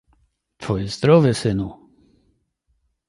"Twoje 0.57 0.87
zdrowie, 0.87 1.33
synu!" 1.33 1.69